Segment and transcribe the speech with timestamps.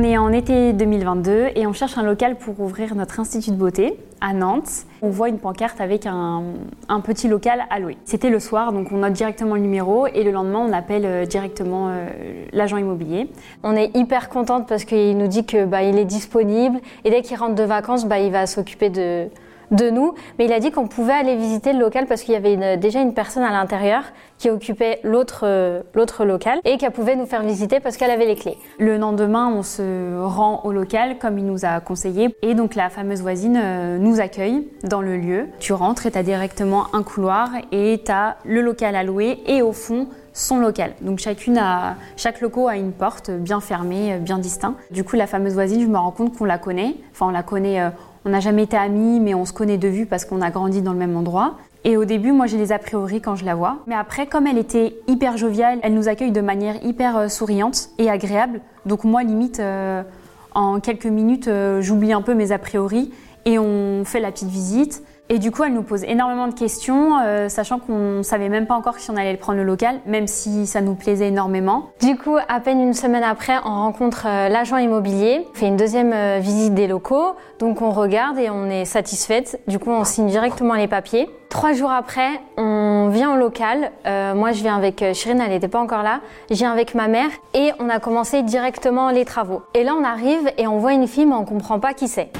[0.00, 3.56] On est en été 2022 et on cherche un local pour ouvrir notre institut de
[3.56, 4.86] beauté à Nantes.
[5.02, 6.54] On voit une pancarte avec un,
[7.04, 7.98] petit local à louer.
[8.06, 11.26] C'était le soir, donc on note directement le numéro et le lendemain on appelle euh,
[11.26, 12.08] directement euh,
[12.54, 13.28] l'agent immobilier.
[13.62, 17.20] On est hyper contente parce qu'il nous dit que bah, il est disponible et dès
[17.20, 19.28] qu'il rentre de vacances, bah, il va s'occuper de
[19.70, 22.36] de nous, mais il a dit qu'on pouvait aller visiter le local parce qu'il y
[22.36, 24.02] avait déjà une personne à l'intérieur
[24.38, 25.82] qui occupait l'autre euh,
[26.24, 28.56] local et qu'elle pouvait nous faire visiter parce qu'elle avait les clés.
[28.78, 32.90] Le lendemain, on se rend au local comme il nous a conseillé et donc la
[32.90, 35.46] fameuse voisine euh, nous accueille dans le lieu.
[35.58, 39.38] Tu rentres et tu as directement un couloir et tu as le local à louer
[39.46, 40.92] et au fond son local.
[41.00, 44.78] Donc chacune a, chaque loco a une porte bien fermée, bien distincte.
[44.90, 46.94] Du coup, la fameuse voisine, je me rends compte qu'on la connaît.
[47.12, 47.90] Enfin, on la connaît euh,
[48.24, 50.82] on n'a jamais été amis, mais on se connaît de vue parce qu'on a grandi
[50.82, 51.54] dans le même endroit.
[51.84, 53.78] Et au début, moi, j'ai des a priori quand je la vois.
[53.86, 57.88] Mais après, comme elle était hyper joviale, elle nous accueille de manière hyper euh, souriante
[57.98, 58.60] et agréable.
[58.84, 60.02] Donc moi, limite, euh,
[60.54, 63.10] en quelques minutes, euh, j'oublie un peu mes a priori
[63.46, 65.02] et on fait la petite visite.
[65.32, 68.74] Et du coup, elle nous pose énormément de questions, euh, sachant qu'on savait même pas
[68.74, 71.90] encore si on allait prendre le local, même si ça nous plaisait énormément.
[72.00, 75.76] Du coup, à peine une semaine après, on rencontre euh, l'agent immobilier, on fait une
[75.76, 79.60] deuxième euh, visite des locaux, donc on regarde et on est satisfaite.
[79.68, 81.30] Du coup, on signe directement les papiers.
[81.48, 83.92] Trois jours après, on vient au local.
[84.04, 86.20] moi, je viens avec Chirine, elle n'était pas encore là.
[86.48, 89.62] Je viens avec ma mère et on a commencé directement les travaux.
[89.74, 92.30] Et là, on arrive et on voit une fille, mais on comprend pas qui c'est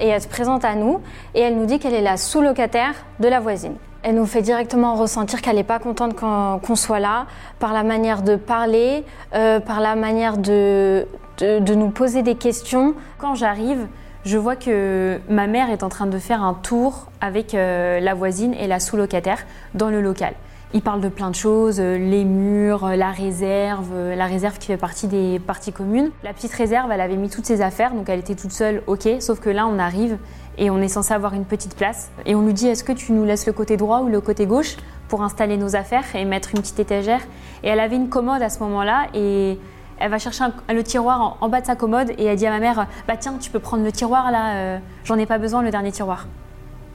[0.00, 1.00] et elle se présente à nous
[1.34, 3.74] et elle nous dit qu'elle est la sous-locataire de la voisine.
[4.02, 7.26] Elle nous fait directement ressentir qu'elle n'est pas contente qu'on soit là,
[7.60, 9.04] par la manière de parler,
[9.34, 11.06] euh, par la manière de,
[11.38, 12.94] de, nous poser des questions.
[13.18, 13.86] Quand j'arrive,
[14.24, 18.14] je vois que ma mère est en train de faire un tour avec euh, la
[18.14, 19.38] voisine et la sous-locataire
[19.74, 20.34] dans le local.
[20.74, 24.58] Il parle de plein de choses, euh, les murs, euh, la réserve, euh, la réserve
[24.58, 26.10] qui fait partie des parties communes.
[26.24, 29.06] La petite réserve, elle avait mis toutes ses affaires, donc elle était toute seule, ok,
[29.20, 30.16] sauf que là on arrive
[30.56, 32.10] et on est censé avoir une petite place.
[32.24, 34.46] Et on nous dit est-ce que tu nous laisses le côté droit ou le côté
[34.46, 34.76] gauche
[35.08, 37.20] pour installer nos affaires et mettre une petite étagère?
[37.62, 39.58] Et elle avait une commode à ce moment-là et
[39.98, 42.60] elle va chercher le tiroir en, bas de sa commode et elle dit à ma
[42.60, 45.92] mère bah tiens tu peux prendre le tiroir là, j'en ai pas besoin le dernier
[45.92, 46.26] tiroir.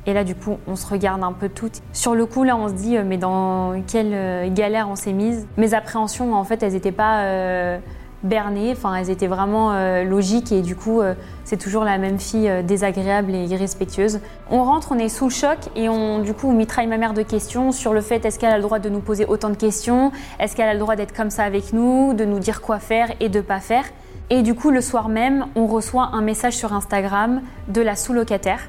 [0.08, 1.82] Et là, du coup, on se regarde un peu toutes.
[1.92, 5.12] Sur le coup, là, on se dit, euh, mais dans quelle euh, galère on s'est
[5.12, 7.78] mise Mes appréhensions, en fait, elles n'étaient pas euh,
[8.24, 9.74] bernées, enfin, elles étaient vraiment
[10.04, 10.54] logiques.
[10.54, 11.02] Et du coup,
[11.44, 14.22] c'est toujours la même fille désagréable et irrespectueuse.
[14.50, 15.58] On rentre, on est sous le choc.
[15.76, 18.52] Et on, du coup, on mitraille ma mère de questions sur le fait est-ce qu'elle
[18.52, 20.12] a le droit de nous poser autant de questions?
[20.40, 23.10] Est-ce qu'elle a le droit d'être comme ça avec nous, de nous dire quoi faire
[23.20, 23.86] et de pas faire?
[24.30, 28.62] Et du coup, le soir même, on reçoit un message sur Instagram de la sous-locataire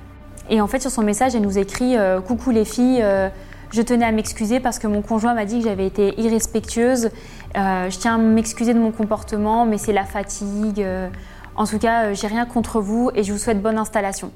[0.50, 3.28] et en fait, sur son message, elle nous écrit euh, Coucou les filles, euh,
[3.70, 7.10] je tenais à m'excuser parce que mon conjoint m'a dit que j'avais été irrespectueuse.
[7.56, 10.84] Euh, je tiens à m'excuser de mon comportement, mais c'est la fatigue.
[11.56, 14.30] en tout cas, j'ai rien contre vous et je vous souhaite bonne installation.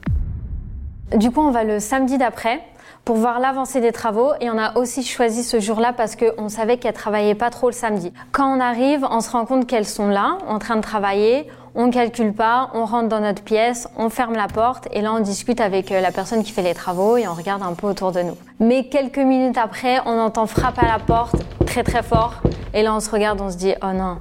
[1.16, 2.60] Du coup, on va le samedi d'après
[3.04, 6.76] pour voir l'avancée des travaux et on a aussi choisi ce jour-là parce qu'on savait
[6.76, 8.12] qu'elles travaillaient pas trop le samedi.
[8.32, 11.91] Quand on arrive, on se rend compte qu'elles sont là, en train de travailler, on
[11.91, 15.60] calcule pas, on rentre dans notre pièce, on ferme la porte et là on discute
[15.60, 18.20] avec euh, la personne qui fait les travaux et on regarde un peu autour de
[18.22, 18.36] nous.
[18.60, 21.36] Mais quelques minutes après, on entend frapper à la porte
[21.66, 22.34] très très fort
[22.74, 24.19] et là on se regarde, on se dit oh non,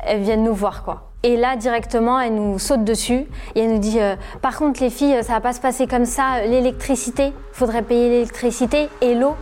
[0.00, 1.07] elles viennent nous voir quoi.
[1.24, 4.90] Et là, directement, elle nous saute dessus et elle nous dit euh, Par contre, les
[4.90, 6.42] filles, ça va pas se passer comme ça.
[6.46, 9.34] L'électricité, faudrait payer l'électricité et l'eau.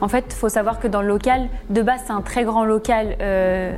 [0.00, 2.64] En fait, il faut savoir que dans le local, de base, c'est un très grand
[2.64, 3.72] local euh,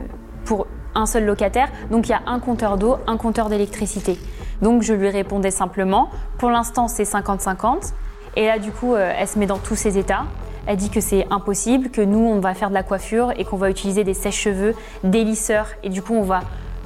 [0.47, 1.69] pour un seul locataire.
[1.91, 4.19] Donc, il y a un compteur d'eau, un compteur d'électricité.
[4.63, 6.09] Donc, je lui répondais simplement
[6.39, 7.93] Pour l'instant, c'est 50-50.
[8.37, 10.25] Et là, du coup, euh, elle se met dans tous ses états.
[10.65, 13.57] Elle dit que c'est impossible, que nous, on va faire de la coiffure et qu'on
[13.57, 14.75] va utiliser des sèches-cheveux,
[15.05, 15.67] des lisseurs.
[15.83, 16.41] Et du coup, on va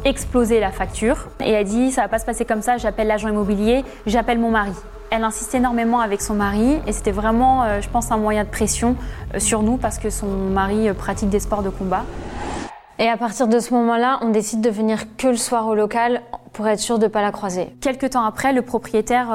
[0.06, 1.28] exploser la facture.
[1.44, 4.50] Et elle dit, ça va pas se passer comme ça, j'appelle l'agent immobilier, j'appelle mon
[4.50, 4.72] mari.
[5.10, 8.48] Elle insiste énormément avec son mari et c'était vraiment, euh, je pense, un moyen de
[8.48, 8.96] pression
[9.34, 12.04] euh, sur nous parce que son mari euh, pratique des sports de combat.
[12.98, 16.22] Et à partir de ce moment-là, on décide de venir que le soir au local
[16.52, 17.76] pour être sûr de ne pas la croiser.
[17.80, 19.26] Quelques temps après, le propriétaire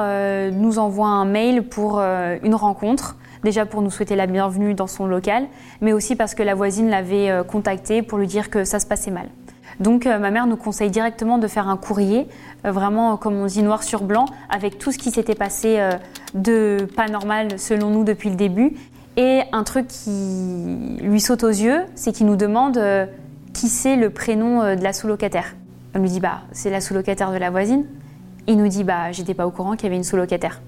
[0.52, 3.14] nous envoie un mail pour une rencontre.
[3.44, 5.46] Déjà pour nous souhaiter la bienvenue dans son local,
[5.80, 9.12] mais aussi parce que la voisine l'avait contacté pour lui dire que ça se passait
[9.12, 9.28] mal.
[9.80, 12.28] Donc euh, ma mère nous conseille directement de faire un courrier,
[12.64, 15.92] euh, vraiment comme on dit noir sur blanc, avec tout ce qui s'était passé euh,
[16.34, 18.74] de pas normal selon nous depuis le début.
[19.16, 22.80] Et un truc qui lui saute aux yeux, c'est qu'il nous demande
[23.52, 25.54] qui c'est le prénom de la sous-locataire.
[25.94, 27.84] On lui dit bah c'est la sous-locataire de la voisine.
[28.46, 30.62] Il nous dit bah j'étais pas au courant qu'il y avait une sous-locataire.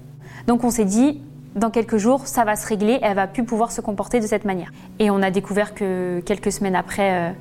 [0.45, 1.23] Donc on s'est dit
[1.55, 4.45] dans quelques jours ça va se régler, elle va plus pouvoir se comporter de cette
[4.45, 4.71] manière.
[4.99, 7.33] Et on a découvert que quelques semaines après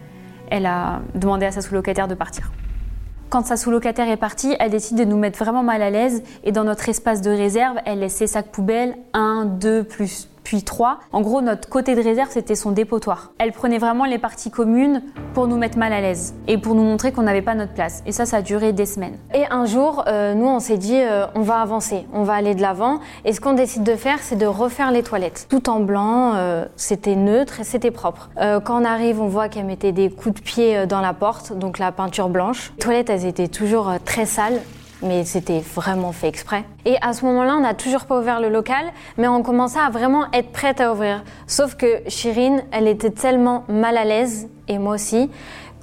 [0.50, 2.52] elle a demandé à sa sous-locataire de partir.
[3.31, 6.52] Quand sa sous-locataire est partie, elle décide de nous mettre vraiment mal à l'aise et
[6.52, 11.00] dans notre espace de réserve, elle laisse ses sacs poubelles, un, deux, plus puis trois.
[11.12, 13.32] En gros, notre côté de réserve, c'était son dépotoir.
[13.38, 15.02] Elle prenait vraiment les parties communes
[15.32, 18.02] pour nous mettre mal à l'aise et pour nous montrer qu'on n'avait pas notre place.
[18.06, 19.17] Et ça, ça a duré des semaines.
[19.35, 22.55] Et un jour, euh, nous, on s'est dit, euh, on va avancer, on va aller
[22.55, 23.00] de l'avant.
[23.25, 25.46] Et ce qu'on décide de faire, c'est de refaire les toilettes.
[25.49, 28.31] Tout en blanc, euh, c'était neutre et c'était propre.
[28.37, 31.79] quand on arrive, on voit qu'elle mettait des coups de pied dans la porte, donc
[31.79, 32.73] la peinture blanche.
[32.76, 34.61] Les toilettes, elles étaient toujours très sales
[35.05, 36.65] mais c'était vraiment fait exprès.
[36.85, 38.87] Et à ce moment-là, on n'a toujours pas ouvert le local,
[39.19, 41.23] mais on commençait à vraiment être prête à ouvrir.
[41.47, 45.31] Sauf que Chirine, elle était tellement mal à l'aise, et moi aussi,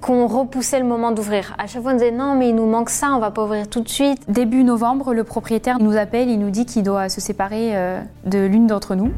[0.02, 1.56] qu'on repoussait le moment d'ouvrir.
[1.60, 3.70] À chaque fois, on disait non, mais il nous manque ça, on va pas ouvrir
[3.70, 4.30] tout de suite.
[4.30, 8.40] Début novembre, le propriétaire nous appelle, il nous dit qu'il doit se séparer euh, de
[8.40, 9.12] l'une d'entre nous.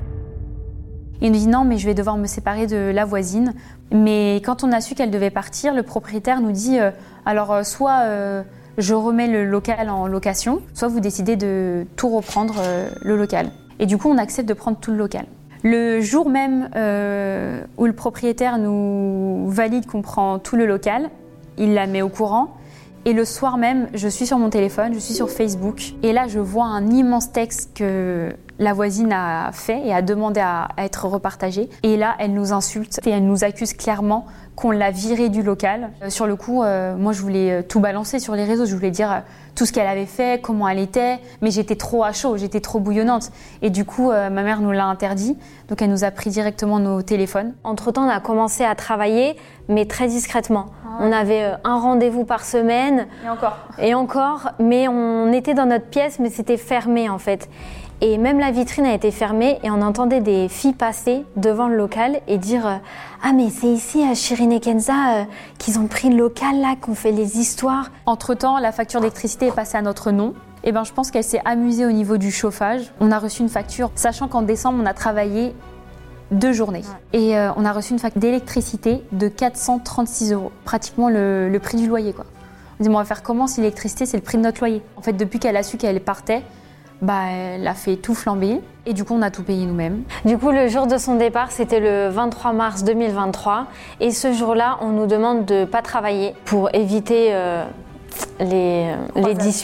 [1.22, 3.54] Il nous dit non, mais je vais devoir me séparer de la voisine.
[3.92, 6.92] Mais quand on a su qu'elle devait partir, le propriétaire nous dit euh,
[7.26, 8.44] alors euh, soit
[8.78, 13.52] je remets le local en location, soit vous décidez de tout reprendre euh, le local.
[13.80, 15.26] Et du coup, on accepte de prendre tout le local.
[15.64, 21.10] Le jour même euh, où le propriétaire nous valide qu'on prend tout le local,
[21.58, 22.56] il la met au courant.
[23.06, 25.94] Et le soir même, je suis sur mon téléphone, je suis sur Facebook.
[26.04, 30.40] Et là, je vois un immense texte que la voisine a fait et a demandé
[30.40, 31.70] à, être repartagé.
[31.84, 35.90] Et là, elle nous insulte et elle nous accuse clairement qu'on l'a virée du local.
[36.04, 38.66] Euh, sur le coup, euh, moi, je voulais euh, tout balancer sur les réseaux.
[38.66, 39.24] Je voulais dire
[39.56, 42.80] tout ce qu'elle avait fait, comment elle était, mais j'étais trop à chaud, j'étais trop
[42.80, 43.32] bouillonnante.
[43.62, 45.38] Et du coup, ma mère nous l'a interdit,
[45.70, 47.54] donc elle nous a pris directement nos téléphones.
[47.64, 49.38] Entre-temps, on a commencé à travailler,
[49.70, 50.68] mais très discrètement.
[50.84, 50.98] Ah.
[51.02, 53.06] On avait un rendez-vous par semaine.
[53.24, 53.58] Et encore.
[53.78, 57.48] Et encore, mais on était dans notre pièce, mais c'était fermé en fait.
[58.02, 61.78] Et même la vitrine a été fermée et on entendait des filles passer devant le
[61.78, 62.76] local et dire euh,
[63.24, 65.24] Ah, mais c'est ici à Shirin et Kenza euh,
[65.58, 67.92] qu'ils ont pris le local là, qu'on fait les histoires.
[68.06, 70.34] Entre-temps, la facture d'électricité est passée à notre nom.
[70.66, 72.94] Et eh ben, je pense qu'elle s'est amusée au niveau du chauffage.
[73.02, 75.54] On a reçu une facture, sachant qu'en décembre, on a travaillé
[76.32, 76.84] deux journées.
[77.12, 81.78] Et euh, on a reçu une facture d'électricité de 436 euros, pratiquement le, le prix
[81.78, 82.14] du loyer.
[82.14, 82.26] Quoi.
[82.80, 84.82] On dit, on va faire comment si l'électricité, c'est le prix de notre loyer?
[84.96, 86.44] En fait, depuis qu'elle a su qu'elle partait,
[87.04, 88.62] bah, elle a fait tout flamber.
[88.86, 90.04] Et du coup, on a tout payé nous-mêmes.
[90.26, 93.68] Du coup, le jour de son départ, c'était le 23 mars 2023.
[94.00, 97.66] Et ce jour-là, on nous demande de ne pas travailler pour éviter euh,
[98.40, 98.94] les,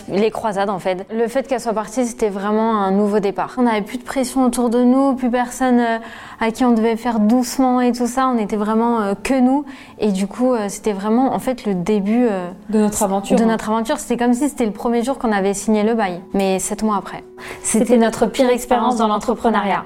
[0.09, 1.05] les, croisades en fait.
[1.11, 3.55] Le fait qu'elle soit partie, c'était vraiment un nouveau départ.
[3.57, 5.97] On n'avait plus de pression autour de nous, plus personne euh,
[6.39, 8.27] à qui on devait faire doucement et tout ça.
[8.27, 9.65] On était vraiment euh, que nous.
[9.99, 12.27] Et du coup, euh, c'était vraiment en fait le début
[12.69, 13.35] de notre aventure.
[13.37, 13.47] De hein.
[13.47, 13.97] notre aventure.
[13.99, 16.97] C'était comme si c'était le premier jour qu'on avait signé le bail, mais sept mois
[16.97, 17.23] après.
[17.63, 19.83] C'était notre pire expérience dans l'entrepreneuriat.